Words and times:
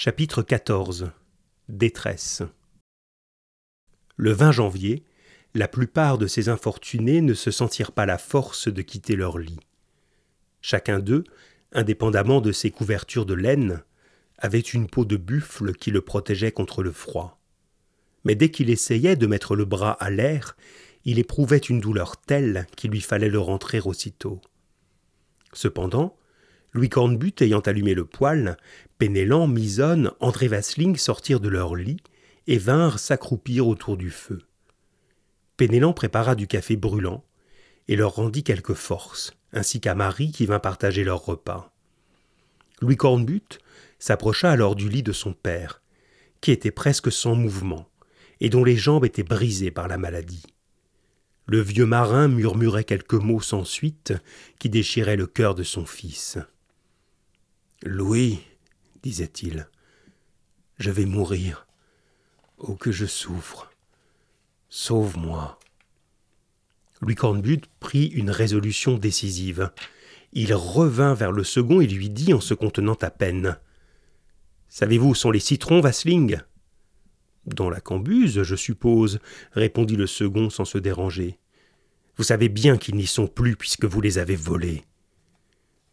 Chapitre 0.00 0.42
14 0.42 1.10
Détresse 1.68 2.44
Le 4.14 4.30
20 4.30 4.52
janvier, 4.52 5.02
la 5.54 5.66
plupart 5.66 6.18
de 6.18 6.28
ces 6.28 6.48
infortunés 6.48 7.20
ne 7.20 7.34
se 7.34 7.50
sentirent 7.50 7.90
pas 7.90 8.06
la 8.06 8.16
force 8.16 8.68
de 8.68 8.80
quitter 8.80 9.16
leur 9.16 9.38
lit. 9.38 9.58
Chacun 10.60 11.00
d'eux, 11.00 11.24
indépendamment 11.72 12.40
de 12.40 12.52
ses 12.52 12.70
couvertures 12.70 13.26
de 13.26 13.34
laine, 13.34 13.82
avait 14.38 14.60
une 14.60 14.86
peau 14.86 15.04
de 15.04 15.16
buffle 15.16 15.72
qui 15.72 15.90
le 15.90 16.00
protégeait 16.00 16.52
contre 16.52 16.84
le 16.84 16.92
froid. 16.92 17.40
Mais 18.22 18.36
dès 18.36 18.52
qu'il 18.52 18.70
essayait 18.70 19.16
de 19.16 19.26
mettre 19.26 19.56
le 19.56 19.64
bras 19.64 19.94
à 19.94 20.10
l'air, 20.10 20.56
il 21.06 21.18
éprouvait 21.18 21.58
une 21.58 21.80
douleur 21.80 22.18
telle 22.18 22.68
qu'il 22.76 22.92
lui 22.92 23.00
fallait 23.00 23.28
le 23.28 23.40
rentrer 23.40 23.80
aussitôt. 23.80 24.40
Cependant, 25.52 26.16
Louis 26.72 26.88
Cornbutte 26.88 27.42
ayant 27.42 27.60
allumé 27.60 27.94
le 27.94 28.04
poêle, 28.04 28.56
Pénélan, 28.98 29.46
Misonne, 29.46 30.12
André 30.20 30.48
Vasling 30.48 30.96
sortirent 30.96 31.40
de 31.40 31.48
leur 31.48 31.74
lit 31.74 32.00
et 32.46 32.58
vinrent 32.58 32.98
s'accroupir 32.98 33.66
autour 33.66 33.96
du 33.96 34.10
feu. 34.10 34.40
Pénélan 35.56 35.92
prépara 35.92 36.34
du 36.34 36.46
café 36.46 36.76
brûlant 36.76 37.24
et 37.88 37.96
leur 37.96 38.16
rendit 38.16 38.44
quelques 38.44 38.74
forces, 38.74 39.34
ainsi 39.52 39.80
qu'à 39.80 39.94
Marie 39.94 40.30
qui 40.30 40.46
vint 40.46 40.58
partager 40.58 41.04
leur 41.04 41.24
repas. 41.24 41.72
Louis 42.80 42.96
Cornbutte 42.96 43.58
s'approcha 43.98 44.50
alors 44.50 44.76
du 44.76 44.88
lit 44.88 45.02
de 45.02 45.12
son 45.12 45.32
père, 45.32 45.82
qui 46.40 46.52
était 46.52 46.70
presque 46.70 47.10
sans 47.10 47.34
mouvement, 47.34 47.88
et 48.40 48.50
dont 48.50 48.62
les 48.62 48.76
jambes 48.76 49.04
étaient 49.04 49.24
brisées 49.24 49.70
par 49.70 49.88
la 49.88 49.98
maladie. 49.98 50.44
Le 51.46 51.60
vieux 51.60 51.86
marin 51.86 52.28
murmurait 52.28 52.84
quelques 52.84 53.14
mots 53.14 53.40
sans 53.40 53.64
suite 53.64 54.12
qui 54.58 54.68
déchiraient 54.68 55.16
le 55.16 55.26
cœur 55.26 55.54
de 55.54 55.62
son 55.62 55.86
fils. 55.86 56.38
Louis, 57.84 58.40
disait-il, 59.04 59.68
je 60.78 60.90
vais 60.90 61.06
mourir. 61.06 61.68
Oh 62.58 62.74
que 62.74 62.90
je 62.90 63.06
souffre. 63.06 63.70
Sauve-moi. 64.68 65.60
Louis 67.00 67.14
Cornbutte 67.14 67.66
prit 67.78 68.06
une 68.06 68.30
résolution 68.30 68.98
décisive. 68.98 69.70
Il 70.32 70.54
revint 70.54 71.14
vers 71.14 71.30
le 71.30 71.44
second 71.44 71.80
et 71.80 71.86
lui 71.86 72.10
dit 72.10 72.34
en 72.34 72.40
se 72.40 72.52
contenant 72.52 72.98
à 73.00 73.10
peine. 73.10 73.56
Savez-vous 74.68 75.10
où 75.10 75.14
sont 75.14 75.30
les 75.30 75.38
citrons, 75.38 75.80
Vasling? 75.80 76.40
Dans 77.46 77.70
la 77.70 77.80
cambuse, 77.80 78.42
je 78.42 78.56
suppose, 78.56 79.20
répondit 79.52 79.96
le 79.96 80.08
second 80.08 80.50
sans 80.50 80.64
se 80.64 80.78
déranger. 80.78 81.38
Vous 82.16 82.24
savez 82.24 82.48
bien 82.48 82.76
qu'ils 82.76 82.96
n'y 82.96 83.06
sont 83.06 83.28
plus 83.28 83.54
puisque 83.54 83.84
vous 83.84 84.00
les 84.00 84.18
avez 84.18 84.36
volés. 84.36 84.84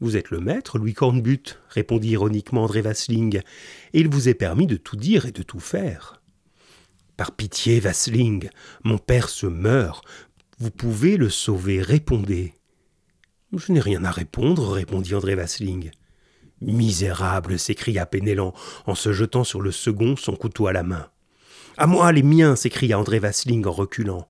Vous 0.02 0.18
êtes 0.18 0.30
le 0.30 0.40
maître, 0.40 0.78
Louis 0.78 0.94
Cornbutte, 0.94 1.60
répondit 1.70 2.10
ironiquement 2.10 2.64
André 2.64 2.82
Vasling, 2.82 3.38
et 3.38 4.00
il 4.00 4.10
vous 4.10 4.28
est 4.28 4.34
permis 4.34 4.68
de 4.68 4.76
tout 4.76 4.98
dire 4.98 5.26
et 5.26 5.32
de 5.32 5.44
tout 5.44 5.62
faire. 5.62 6.22
Par 7.16 7.32
pitié, 7.32 7.80
Vasling, 7.80 8.50
mon 8.84 8.98
père 8.98 9.30
se 9.30 9.46
meurt. 9.46 10.04
Vous 10.60 10.72
pouvez 10.72 11.16
le 11.16 11.30
sauver, 11.30 11.82
répondez. 11.82 12.54
Je 13.54 13.72
n'ai 13.72 13.80
rien 13.80 14.04
à 14.04 14.12
répondre, 14.12 14.72
répondit 14.72 15.16
André 15.16 15.36
Vasling. 15.36 15.92
Misérable, 16.62 17.58
s'écria 17.58 18.06
Pénélan 18.06 18.54
en 18.86 18.96
se 18.96 19.14
jetant 19.14 19.46
sur 19.46 19.62
le 19.62 19.72
second, 19.72 20.18
son 20.18 20.36
couteau 20.36 20.68
à 20.68 20.74
la 20.74 20.84
main. 20.84 21.10
À 21.78 21.88
moi, 21.88 22.12
les 22.12 22.24
miens 22.24 22.58
s'écria 22.58 23.00
André 23.00 23.20
Vasling 23.20 23.66
en 23.66 23.72
reculant. 23.72 24.28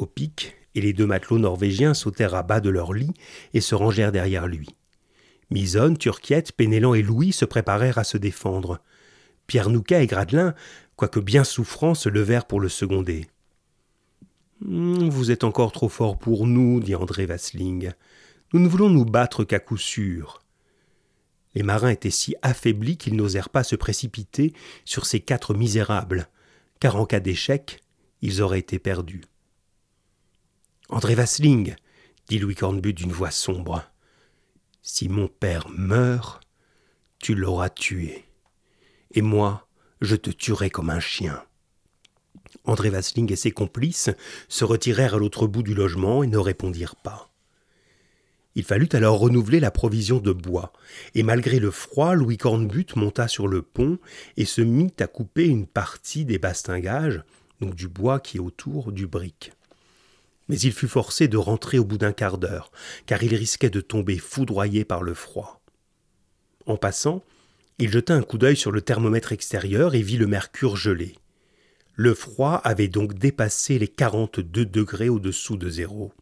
Au 0.00 0.06
pic, 0.06 0.56
et 0.74 0.80
les 0.80 0.94
deux 0.94 1.04
matelots 1.04 1.38
norvégiens 1.38 1.92
sautèrent 1.92 2.34
à 2.34 2.42
bas 2.42 2.60
de 2.60 2.70
leur 2.70 2.94
lit 2.94 3.12
et 3.52 3.60
se 3.60 3.74
rangèrent 3.74 4.12
derrière 4.12 4.46
lui. 4.46 4.70
Misonne, 5.50 5.98
Turquiette, 5.98 6.52
Pénélan 6.52 6.94
et 6.94 7.02
Louis 7.02 7.32
se 7.32 7.44
préparèrent 7.44 7.98
à 7.98 8.04
se 8.04 8.16
défendre. 8.16 8.80
Pierre 9.46 9.68
Nouquet 9.68 10.02
et 10.02 10.06
Gradelin, 10.06 10.54
quoique 10.96 11.20
bien 11.20 11.44
souffrants, 11.44 11.94
se 11.94 12.08
levèrent 12.08 12.46
pour 12.46 12.60
le 12.60 12.70
seconder. 12.70 13.26
Hmm, 14.62 15.10
vous 15.10 15.30
êtes 15.30 15.44
encore 15.44 15.70
trop 15.70 15.90
fort 15.90 16.18
pour 16.18 16.46
nous, 16.46 16.80
dit 16.80 16.94
André 16.94 17.26
Vasling. 17.26 17.92
Nous 18.54 18.60
ne 18.60 18.68
voulons 18.68 18.88
nous 18.88 19.04
battre 19.04 19.44
qu'à 19.44 19.58
coup 19.58 19.76
sûr. 19.76 20.42
Les 21.54 21.62
marins 21.62 21.90
étaient 21.90 22.08
si 22.08 22.34
affaiblis 22.40 22.96
qu'ils 22.96 23.16
n'osèrent 23.16 23.50
pas 23.50 23.64
se 23.64 23.76
précipiter 23.76 24.54
sur 24.86 25.04
ces 25.04 25.20
quatre 25.20 25.52
misérables, 25.52 26.30
car 26.80 26.96
en 26.96 27.04
cas 27.04 27.20
d'échec, 27.20 27.82
ils 28.22 28.40
auraient 28.40 28.60
été 28.60 28.78
perdus. 28.78 29.24
André 30.92 31.14
Vasling, 31.14 31.76
dit 32.26 32.40
Louis 32.40 32.56
Cornbutte 32.56 32.96
d'une 32.96 33.12
voix 33.12 33.30
sombre, 33.30 33.84
si 34.82 35.08
mon 35.08 35.28
père 35.28 35.68
meurt, 35.68 36.42
tu 37.20 37.36
l'auras 37.36 37.70
tué. 37.70 38.24
Et 39.12 39.22
moi, 39.22 39.68
je 40.00 40.16
te 40.16 40.30
tuerai 40.30 40.68
comme 40.68 40.90
un 40.90 40.98
chien. 40.98 41.44
André 42.64 42.90
Vasling 42.90 43.30
et 43.32 43.36
ses 43.36 43.52
complices 43.52 44.10
se 44.48 44.64
retirèrent 44.64 45.14
à 45.14 45.18
l'autre 45.18 45.46
bout 45.46 45.62
du 45.62 45.74
logement 45.74 46.24
et 46.24 46.26
ne 46.26 46.38
répondirent 46.38 46.96
pas. 46.96 47.30
Il 48.56 48.64
fallut 48.64 48.88
alors 48.92 49.20
renouveler 49.20 49.60
la 49.60 49.70
provision 49.70 50.18
de 50.18 50.32
bois, 50.32 50.72
et 51.14 51.22
malgré 51.22 51.60
le 51.60 51.70
froid, 51.70 52.16
Louis 52.16 52.36
Cornbutte 52.36 52.96
monta 52.96 53.28
sur 53.28 53.46
le 53.46 53.62
pont 53.62 54.00
et 54.36 54.44
se 54.44 54.60
mit 54.60 54.92
à 54.98 55.06
couper 55.06 55.46
une 55.46 55.68
partie 55.68 56.24
des 56.24 56.40
bastingages, 56.40 57.22
donc 57.60 57.76
du 57.76 57.86
bois 57.86 58.18
qui 58.18 58.38
est 58.38 58.40
autour 58.40 58.90
du 58.90 59.06
brick 59.06 59.52
mais 60.50 60.58
il 60.58 60.72
fut 60.72 60.88
forcé 60.88 61.28
de 61.28 61.36
rentrer 61.36 61.78
au 61.78 61.84
bout 61.84 61.96
d'un 61.96 62.12
quart 62.12 62.36
d'heure, 62.36 62.72
car 63.06 63.22
il 63.22 63.36
risquait 63.36 63.70
de 63.70 63.80
tomber 63.80 64.18
foudroyé 64.18 64.84
par 64.84 65.04
le 65.04 65.14
froid. 65.14 65.62
En 66.66 66.76
passant, 66.76 67.22
il 67.78 67.92
jeta 67.92 68.14
un 68.14 68.22
coup 68.22 68.36
d'œil 68.36 68.56
sur 68.56 68.72
le 68.72 68.82
thermomètre 68.82 69.30
extérieur 69.30 69.94
et 69.94 70.02
vit 70.02 70.16
le 70.16 70.26
mercure 70.26 70.74
gelé. 70.74 71.14
Le 71.94 72.14
froid 72.14 72.60
avait 72.64 72.88
donc 72.88 73.14
dépassé 73.14 73.78
les 73.78 73.86
quarante-deux 73.86 74.66
degrés 74.66 75.08
au-dessous 75.08 75.56
de 75.56 75.70
zéro. 75.70 76.12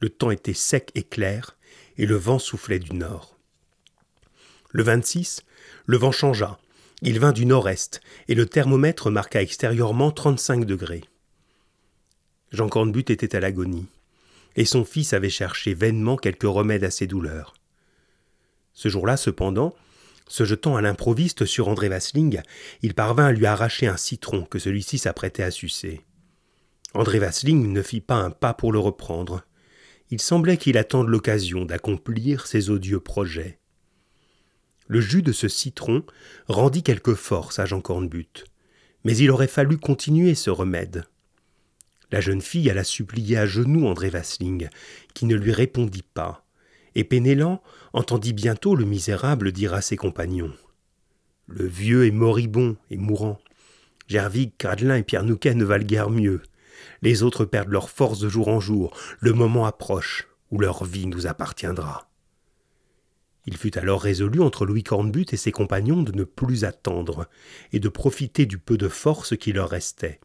Le 0.00 0.10
temps 0.10 0.30
était 0.30 0.52
sec 0.52 0.90
et 0.94 1.02
clair, 1.02 1.56
et 1.96 2.04
le 2.04 2.16
vent 2.16 2.38
soufflait 2.38 2.78
du 2.78 2.92
nord. 2.92 3.38
Le 4.68 4.82
26, 4.82 5.44
le 5.86 5.96
vent 5.96 6.12
changea. 6.12 6.58
Il 7.00 7.18
vint 7.18 7.32
du 7.32 7.46
nord-est, 7.46 8.02
et 8.28 8.34
le 8.34 8.44
thermomètre 8.44 9.10
marqua 9.10 9.40
extérieurement 9.40 10.10
trente-cinq 10.10 10.66
degrés. 10.66 11.04
Jean 12.50 12.68
Cornbutte 12.68 13.10
était 13.10 13.36
à 13.36 13.40
l'agonie, 13.40 13.86
et 14.56 14.64
son 14.64 14.84
fils 14.84 15.12
avait 15.12 15.30
cherché 15.30 15.74
vainement 15.74 16.16
quelque 16.16 16.46
remède 16.46 16.84
à 16.84 16.90
ses 16.90 17.06
douleurs. 17.06 17.54
Ce 18.72 18.88
jour-là, 18.88 19.16
cependant, 19.16 19.74
se 20.26 20.44
jetant 20.44 20.76
à 20.76 20.80
l'improviste 20.80 21.44
sur 21.44 21.68
André 21.68 21.88
Vasling, 21.88 22.40
il 22.82 22.94
parvint 22.94 23.26
à 23.26 23.32
lui 23.32 23.46
arracher 23.46 23.86
un 23.86 23.96
citron 23.96 24.44
que 24.44 24.58
celui-ci 24.58 24.98
s'apprêtait 24.98 25.42
à 25.42 25.50
sucer. 25.50 26.02
André 26.94 27.18
Vasling 27.18 27.72
ne 27.72 27.82
fit 27.82 28.00
pas 28.00 28.16
un 28.16 28.30
pas 28.30 28.54
pour 28.54 28.72
le 28.72 28.78
reprendre. 28.78 29.42
Il 30.10 30.20
semblait 30.20 30.56
qu'il 30.56 30.76
attende 30.76 31.08
l'occasion 31.08 31.64
d'accomplir 31.64 32.46
ses 32.46 32.70
odieux 32.70 33.00
projets. 33.00 33.58
Le 34.88 35.00
jus 35.00 35.22
de 35.22 35.32
ce 35.32 35.46
citron 35.46 36.04
rendit 36.48 36.82
quelque 36.82 37.14
force 37.14 37.60
à 37.60 37.66
Jean 37.66 37.80
Cornbutte, 37.80 38.44
mais 39.04 39.16
il 39.16 39.30
aurait 39.30 39.46
fallu 39.46 39.78
continuer 39.78 40.34
ce 40.34 40.50
remède. 40.50 41.04
La 42.12 42.20
jeune 42.20 42.40
fille 42.40 42.68
alla 42.70 42.84
supplier 42.84 43.38
à 43.38 43.46
genoux 43.46 43.86
André 43.86 44.10
Vasling, 44.10 44.68
qui 45.14 45.26
ne 45.26 45.36
lui 45.36 45.52
répondit 45.52 46.02
pas, 46.02 46.44
et 46.94 47.04
Pénélan 47.04 47.62
entendit 47.92 48.32
bientôt 48.32 48.74
le 48.74 48.84
misérable 48.84 49.52
dire 49.52 49.74
à 49.74 49.80
ses 49.80 49.96
compagnons 49.96 50.52
Le 51.46 51.66
vieux 51.66 52.06
est 52.06 52.10
moribond 52.10 52.76
et 52.90 52.96
mourant. 52.96 53.38
Gervig, 54.08 54.52
Gradelin 54.58 54.96
et 54.96 55.04
Pierre 55.04 55.24
Nouquet 55.24 55.54
ne 55.54 55.64
valent 55.64 55.84
guère 55.84 56.10
mieux. 56.10 56.42
Les 57.02 57.22
autres 57.22 57.44
perdent 57.44 57.70
leur 57.70 57.90
force 57.90 58.18
de 58.18 58.28
jour 58.28 58.48
en 58.48 58.58
jour. 58.58 58.96
Le 59.20 59.32
moment 59.32 59.66
approche 59.66 60.26
où 60.50 60.58
leur 60.58 60.84
vie 60.84 61.06
nous 61.06 61.28
appartiendra. 61.28 62.10
Il 63.46 63.56
fut 63.56 63.78
alors 63.78 64.02
résolu 64.02 64.40
entre 64.40 64.66
Louis 64.66 64.82
Cornbutte 64.82 65.32
et 65.32 65.36
ses 65.36 65.52
compagnons 65.52 66.02
de 66.02 66.12
ne 66.12 66.24
plus 66.24 66.64
attendre, 66.64 67.26
et 67.72 67.80
de 67.80 67.88
profiter 67.88 68.46
du 68.46 68.58
peu 68.58 68.76
de 68.76 68.88
force 68.88 69.36
qui 69.36 69.52
leur 69.52 69.70
restait. 69.70 70.20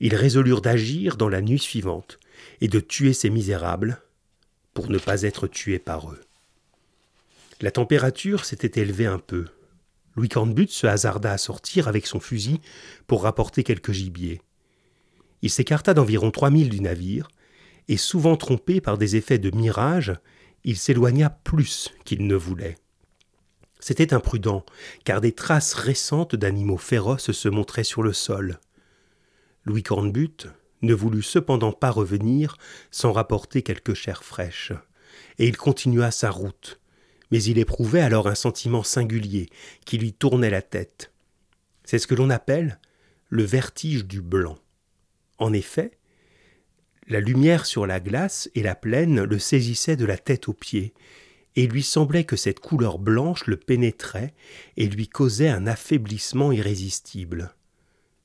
Ils 0.00 0.14
résolurent 0.14 0.60
d'agir 0.60 1.16
dans 1.16 1.28
la 1.28 1.40
nuit 1.40 1.58
suivante 1.58 2.18
et 2.60 2.68
de 2.68 2.80
tuer 2.80 3.12
ces 3.12 3.30
misérables 3.30 4.00
pour 4.74 4.90
ne 4.90 4.98
pas 4.98 5.22
être 5.22 5.46
tués 5.48 5.78
par 5.78 6.10
eux. 6.12 6.20
La 7.60 7.72
température 7.72 8.44
s'était 8.44 8.80
élevée 8.80 9.06
un 9.06 9.18
peu. 9.18 9.46
Louis 10.14 10.28
Cornbutte 10.28 10.70
se 10.70 10.86
hasarda 10.86 11.32
à 11.32 11.38
sortir 11.38 11.88
avec 11.88 12.06
son 12.06 12.20
fusil 12.20 12.60
pour 13.06 13.22
rapporter 13.22 13.64
quelques 13.64 13.92
gibiers. 13.92 14.40
Il 15.42 15.50
s'écarta 15.50 15.94
d'environ 15.94 16.30
trois 16.30 16.50
milles 16.50 16.68
du 16.68 16.80
navire, 16.80 17.28
et 17.88 17.96
souvent 17.96 18.36
trompé 18.36 18.80
par 18.80 18.98
des 18.98 19.16
effets 19.16 19.38
de 19.38 19.50
mirage, 19.50 20.12
il 20.64 20.76
s'éloigna 20.76 21.30
plus 21.30 21.92
qu'il 22.04 22.26
ne 22.26 22.34
voulait. 22.34 22.76
C'était 23.80 24.12
imprudent, 24.12 24.64
car 25.04 25.20
des 25.20 25.32
traces 25.32 25.74
récentes 25.74 26.36
d'animaux 26.36 26.78
féroces 26.78 27.32
se 27.32 27.48
montraient 27.48 27.84
sur 27.84 28.02
le 28.02 28.12
sol. 28.12 28.58
Louis 29.68 29.82
Cornbutte 29.82 30.48
ne 30.80 30.94
voulut 30.94 31.22
cependant 31.22 31.72
pas 31.72 31.90
revenir 31.90 32.56
sans 32.90 33.12
rapporter 33.12 33.60
quelques 33.60 33.92
chairs 33.92 34.24
fraîches, 34.24 34.72
et 35.38 35.46
il 35.46 35.58
continua 35.58 36.10
sa 36.10 36.30
route, 36.30 36.80
mais 37.30 37.42
il 37.42 37.58
éprouvait 37.58 38.00
alors 38.00 38.28
un 38.28 38.34
sentiment 38.34 38.82
singulier 38.82 39.50
qui 39.84 39.98
lui 39.98 40.14
tournait 40.14 40.48
la 40.48 40.62
tête. 40.62 41.12
C'est 41.84 41.98
ce 41.98 42.06
que 42.06 42.14
l'on 42.14 42.30
appelle 42.30 42.80
le 43.28 43.42
vertige 43.42 44.06
du 44.06 44.22
blanc. 44.22 44.58
En 45.36 45.52
effet, 45.52 45.98
la 47.06 47.20
lumière 47.20 47.66
sur 47.66 47.86
la 47.86 48.00
glace 48.00 48.50
et 48.54 48.62
la 48.62 48.74
plaine 48.74 49.22
le 49.22 49.38
saisissait 49.38 49.96
de 49.96 50.06
la 50.06 50.16
tête 50.16 50.48
aux 50.48 50.54
pieds, 50.54 50.94
et 51.56 51.64
il 51.64 51.70
lui 51.70 51.82
semblait 51.82 52.24
que 52.24 52.36
cette 52.36 52.60
couleur 52.60 52.98
blanche 52.98 53.46
le 53.46 53.58
pénétrait 53.58 54.32
et 54.78 54.88
lui 54.88 55.08
causait 55.08 55.48
un 55.48 55.66
affaiblissement 55.66 56.52
irrésistible. 56.52 57.54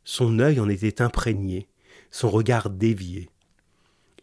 Son 0.06 0.40
œil 0.40 0.60
en 0.60 0.70
était 0.70 1.02
imprégné, 1.02 1.68
son 2.12 2.30
regard 2.30 2.70
dévié. 2.70 3.30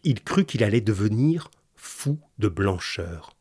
Il 0.03 0.23
crut 0.23 0.47
qu'il 0.47 0.63
allait 0.63 0.81
devenir 0.81 1.49
fou 1.75 2.19
de 2.39 2.47
blancheur. 2.47 3.35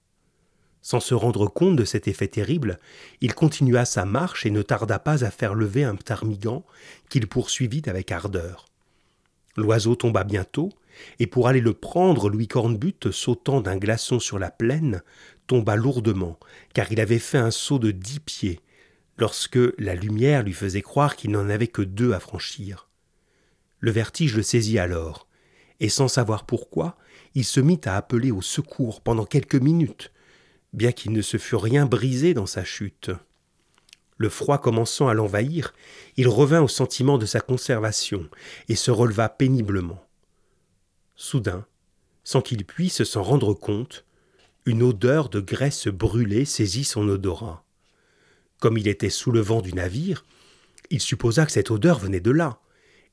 Sans 0.83 1.01
se 1.01 1.15
rendre 1.15 1.47
compte 1.47 1.77
de 1.77 1.85
cet 1.85 2.09
effet 2.09 2.29
terrible, 2.29 2.79
il 3.21 3.35
continua 3.35 3.85
sa 3.85 4.07
marche 4.07 4.47
et 4.47 4.51
ne 4.51 4.63
tarda 4.63 4.99
pas 4.99 5.25
à 5.25 5.31
faire 5.31 5.55
lever 5.55 5.85
un 5.85 5.95
ptarmigan 5.95 6.65
qu'il 7.11 7.27
poursuivit 7.27 7.83
avec 7.87 8.11
ardeur. 8.13 8.67
L'oiseau 9.57 9.95
tomba 9.95 10.25
bientôt, 10.25 10.71
et 11.19 11.27
pour 11.27 11.49
aller 11.49 11.61
le 11.61 11.75
prendre, 11.75 12.31
Louis 12.31 12.49
Cornbutte, 12.49 13.11
sautant 13.11 13.61
d'un 13.61 13.77
glaçon 13.77 14.19
sur 14.19 14.39
la 14.39 14.51
plaine, 14.51 15.03
tomba 15.47 15.77
lourdement, 15.77 16.39
car 16.73 16.91
il 16.91 17.01
avait 17.01 17.19
fait 17.19 17.39
un 17.39 17.51
saut 17.51 17.79
de 17.79 17.91
dix 17.91 18.21
pieds, 18.21 18.61
lorsque 19.21 19.59
la 19.79 19.95
lumière 19.95 20.43
lui 20.43 20.55
faisait 20.55 20.83
croire 20.83 21.15
qu'il 21.15 21.31
n'en 21.31 21.49
avait 21.49 21.69
que 21.69 21.83
deux 21.83 22.13
à 22.13 22.21
franchir. 22.21 22.89
Le 23.79 23.91
vertige 23.91 24.35
le 24.35 24.43
saisit 24.43 24.79
alors, 24.79 25.29
et 25.79 25.89
sans 25.91 26.09
savoir 26.09 26.47
pourquoi, 26.47 26.97
il 27.35 27.45
se 27.45 27.61
mit 27.61 27.81
à 27.85 27.97
appeler 27.97 28.31
au 28.31 28.43
secours 28.43 29.03
pendant 29.03 29.27
quelques 29.27 29.57
minutes, 29.57 30.11
bien 30.73 30.93
qu'il 30.93 31.13
ne 31.13 31.23
se 31.23 31.37
fût 31.37 31.57
rien 31.57 31.87
brisé 31.87 32.35
dans 32.35 32.47
sa 32.47 32.65
chute. 32.65 33.11
Le 34.17 34.29
froid 34.29 34.59
commençant 34.59 35.09
à 35.09 35.15
l'envahir, 35.15 35.75
il 36.17 36.29
revint 36.29 36.61
au 36.61 36.69
sentiment 36.69 37.19
de 37.19 37.27
sa 37.27 37.41
conservation 37.41 38.29
et 38.69 38.75
se 38.75 38.91
releva 38.91 39.29
péniblement. 39.29 40.05
Soudain, 41.15 41.67
sans 42.25 42.41
qu'il 42.43 42.65
puisse 42.65 43.05
s'en 43.05 43.23
rendre 43.23 43.55
compte, 43.55 44.05
une 44.67 44.83
odeur 44.83 45.29
de 45.31 45.41
graisse 45.41 45.89
brûlée 45.89 46.45
saisit 46.45 46.85
son 46.85 47.09
odorat. 47.09 47.65
Comme 48.61 48.77
il 48.77 48.89
était 48.89 49.11
sous 49.11 49.33
le 49.33 49.41
vent 49.41 49.63
du 49.63 49.73
navire, 49.73 50.25
il 50.91 51.01
supposa 51.01 51.47
que 51.47 51.53
cette 51.53 51.71
odeur 51.71 51.99
venait 51.99 52.21
de 52.21 52.31
là, 52.31 52.61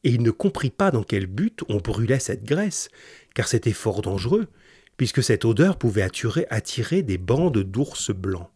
et 0.04 0.10
il 0.10 0.22
ne 0.22 0.32
comprit 0.32 0.70
pas 0.70 0.92
dans 0.92 1.04
quel 1.04 1.26
but 1.26 1.64
on 1.70 1.78
brûlait 1.78 2.20
cette 2.20 2.44
graisse, 2.44 2.90
car 3.34 3.48
c'était 3.48 3.74
fort 3.74 4.02
dangereux, 4.02 4.48
puisque 4.98 5.24
cette 5.24 5.46
odeur 5.46 5.78
pouvait 5.78 6.02
attirer, 6.02 7.02
des 7.02 7.18
bandes 7.18 7.60
d'ours 7.60 8.12
blancs. 8.12 8.50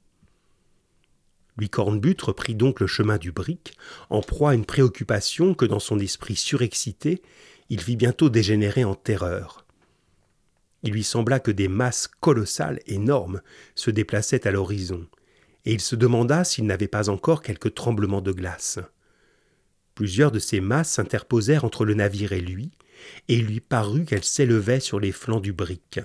Louis 1.58 1.70
Cornbutte 1.70 2.22
reprit 2.24 2.56
donc 2.56 2.80
le 2.80 2.88
chemin 2.88 3.18
du 3.18 3.32
brick, 3.32 3.78
en 4.10 4.22
proie 4.22 4.52
à 4.52 4.56
une 4.56 4.66
préoccupation 4.66 5.54
que 5.54 5.66
dans 5.66 5.80
son 5.80 6.00
esprit 6.00 6.36
surexcité, 6.36 7.22
il 7.70 7.82
vit 7.82 7.96
bientôt 7.96 8.30
dégénérer 8.30 8.84
en 8.84 8.96
terreur. 8.96 9.66
Il 10.84 10.94
lui 10.94 11.04
sembla 11.04 11.40
que 11.40 11.52
des 11.52 11.68
masses 11.68 12.08
colossales, 12.08 12.80
énormes, 12.88 13.42
se 13.76 13.92
déplaçaient 13.92 14.48
à 14.48 14.52
l'horizon, 14.52 15.08
et 15.66 15.74
il 15.74 15.82
se 15.82 15.96
demanda 15.96 16.44
s'il 16.44 16.66
n'avait 16.66 16.88
pas 16.88 17.10
encore 17.10 17.42
quelques 17.42 17.74
tremblements 17.74 18.22
de 18.22 18.32
glace. 18.32 18.80
Plusieurs 19.96 20.32
de 20.32 20.40
ces 20.40 20.62
masses 20.62 20.92
s'interposèrent 20.92 21.66
entre 21.66 21.86
le 21.86 21.94
navire 21.94 22.34
et 22.34 22.42
lui, 22.42 22.72
et 23.28 23.36
il 23.36 23.46
lui 23.46 23.60
parut 23.60 24.06
qu'elles 24.06 24.24
s'élevaient 24.24 24.80
sur 24.80 25.00
les 25.00 25.12
flancs 25.12 25.40
du 25.40 25.54
brick. 25.54 26.00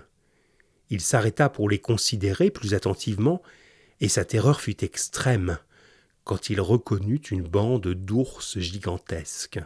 Il 0.91 1.01
s'arrêta 1.01 1.49
pour 1.49 1.69
les 1.69 1.79
considérer 1.79 2.51
plus 2.51 2.75
attentivement, 2.75 3.43
et 4.01 4.09
sa 4.09 4.25
terreur 4.25 4.61
fut 4.61 4.85
extrême 4.85 5.59
quand 6.25 6.51
il 6.51 6.61
reconnut 6.61 7.23
une 7.31 7.43
bande 7.43 7.87
d'ours 7.87 8.59
gigantesques. 8.59 9.61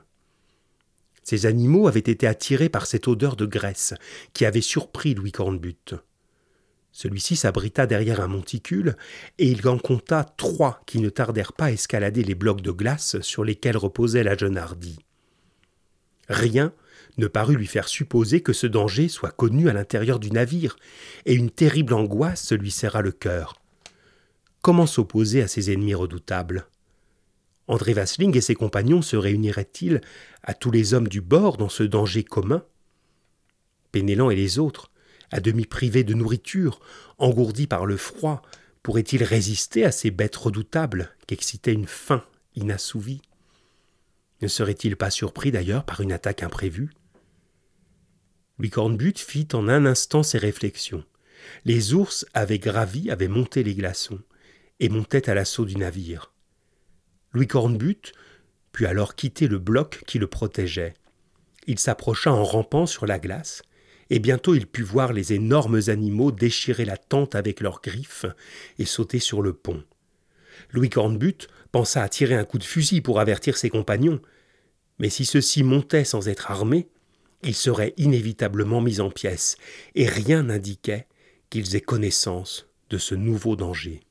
Ces 1.23 1.47
animaux 1.47 1.89
avaient 1.89 2.01
été 2.01 2.27
attirés 2.27 2.69
par 2.69 2.87
cette 2.87 3.09
odeur 3.09 3.37
de 3.37 3.47
graisse 3.47 3.95
qui 4.33 4.45
avait 4.45 4.61
surpris 4.61 5.15
Louis 5.15 5.33
Cornbutte. 5.33 5.95
Celui-ci 6.93 7.37
s'abrita 7.37 7.87
derrière 7.87 8.21
un 8.21 8.27
monticule, 8.27 8.97
et 9.39 9.49
il 9.49 9.67
en 9.69 9.79
compta 9.79 10.25
trois 10.25 10.83
qui 10.87 10.99
ne 10.99 11.09
tardèrent 11.09 11.53
pas 11.53 11.67
à 11.67 11.71
escalader 11.73 12.25
les 12.25 12.35
blocs 12.35 12.63
de 12.63 12.73
glace 12.73 13.21
sur 13.21 13.45
lesquels 13.45 13.77
reposait 13.77 14.25
la 14.25 14.37
jeune 14.37 14.59
hardie. 14.59 14.99
Rien 16.29 16.73
ne 17.19 17.27
parut 17.27 17.57
lui 17.57 17.67
faire 17.67 17.89
supposer 17.89 18.41
que 18.41 18.53
ce 18.53 18.67
danger 18.67 19.09
soit 19.09 19.31
connu 19.31 19.69
à 19.69 19.73
l'intérieur 19.73 20.19
du 20.19 20.31
navire, 20.31 20.77
et 21.27 21.35
une 21.35 21.51
terrible 21.51 21.95
angoisse 21.95 22.53
lui 22.53 22.71
serra 22.71 23.03
le 23.03 23.13
cœur. 23.13 23.55
Comment 24.63 24.87
s'opposer 24.87 25.43
à 25.43 25.49
ces 25.49 25.73
ennemis 25.73 25.95
redoutables? 25.95 26.67
André 27.67 27.93
Vasling 27.93 28.37
et 28.37 28.41
ses 28.41 28.57
compagnons 28.57 29.01
se 29.01 29.17
réuniraient-ils 29.17 30.01
à 30.43 30.55
tous 30.55 30.71
les 30.71 30.93
hommes 30.93 31.09
du 31.09 31.21
bord 31.21 31.57
dans 31.57 31.69
ce 31.69 31.85
danger 31.85 32.25
commun? 32.25 32.65
Pénélan 33.93 34.31
et 34.31 34.37
les 34.37 34.59
autres, 34.59 34.90
à 35.31 35.41
demi 35.41 35.67
privés 35.67 36.05
de 36.05 36.15
nourriture, 36.15 36.81
engourdis 37.19 37.67
par 37.67 37.87
le 37.87 37.97
froid, 37.97 38.43
pourraient-ils 38.83 39.25
résister 39.25 39.85
à 39.85 39.93
ces 39.93 40.11
bêtes 40.11 40.37
redoutables 40.37 41.11
qu'excitait 41.27 41.73
une 41.73 41.87
faim 41.87 42.25
inassouvie? 42.55 43.23
Ne 44.43 44.49
serait-il 44.49 44.97
pas 44.97 45.11
surpris 45.11 45.51
d'ailleurs 45.51 45.85
par 45.85 46.01
une 46.01 46.13
attaque 46.13 46.43
imprévue? 46.43 46.91
Louis 48.59 48.71
Cornbutte 48.71 49.19
fit 49.19 49.49
en 49.53 49.69
un 49.69 49.87
instant 49.87 50.23
ses 50.23 50.39
réflexions. 50.39 51.05
Les 51.65 51.95
ours 51.95 52.27
avaient 52.35 52.59
gravi, 52.59 53.11
avaient 53.11 53.29
monté 53.29 53.63
les 53.63 53.75
glaçons, 53.75 54.21
et 54.81 54.89
montaient 54.89 55.31
à 55.31 55.35
l'assaut 55.35 55.65
du 55.65 55.77
navire. 55.77 56.33
Louis 57.33 57.47
Cornbutte 57.47 58.13
put 58.73 58.87
alors 58.87 59.15
quitter 59.15 59.49
le 59.49 59.59
bloc 59.59 60.03
qui 60.07 60.19
le 60.19 60.27
protégeait. 60.27 60.95
Il 61.67 61.79
s'approcha 61.79 62.33
en 62.33 62.45
rampant 62.45 62.87
sur 62.87 63.07
la 63.07 63.19
glace, 63.19 63.63
et 64.11 64.19
bientôt 64.19 64.55
il 64.55 64.67
put 64.67 64.83
voir 64.83 65.13
les 65.13 65.33
énormes 65.33 65.81
animaux 65.87 66.33
déchirer 66.33 66.85
la 66.85 66.97
tente 66.97 67.35
avec 67.35 67.61
leurs 67.61 67.81
griffes 67.81 68.27
et 68.79 68.85
sauter 68.85 69.21
sur 69.21 69.41
le 69.41 69.53
pont. 69.53 69.83
Louis 70.73 70.91
Cornbutte 70.91 71.49
pensa 71.73 72.03
à 72.03 72.09
tirer 72.09 72.35
un 72.35 72.45
coup 72.45 72.59
de 72.59 72.65
fusil 72.65 73.01
pour 73.01 73.21
avertir 73.21 73.57
ses 73.57 73.71
compagnons, 73.71 74.21
mais 74.99 75.09
si 75.09 75.25
ceux-ci 75.25 75.63
montaient 75.63 76.05
sans 76.05 76.29
être 76.29 76.51
armés, 76.51 76.89
ils 77.43 77.55
seraient 77.55 77.95
inévitablement 77.97 78.81
mis 78.81 79.01
en 79.01 79.11
pièces, 79.11 79.57
et 79.95 80.07
rien 80.07 80.43
n'indiquait 80.43 81.07
qu'ils 81.49 81.75
aient 81.75 81.81
connaissance 81.81 82.69
de 82.91 82.99
ce 82.99 83.15
nouveau 83.15 83.57
danger. 83.57 84.03